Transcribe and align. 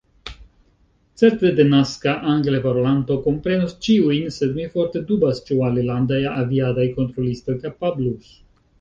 Certe, 1.21 1.51
denaska 1.59 2.13
angleparolanto 2.31 3.19
komprenus 3.27 3.77
ĉiujn, 3.89 4.35
sed 4.41 4.59
mi 4.59 4.67
forte 4.75 5.05
dubas, 5.13 5.45
ĉu 5.51 5.63
alilandaj 5.71 6.23
aviadaj 6.35 6.91
kontrolistoj 7.01 7.61
kapablus. 7.65 8.39